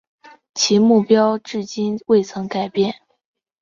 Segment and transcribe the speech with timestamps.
[0.55, 2.95] 其目标至今未曾改变。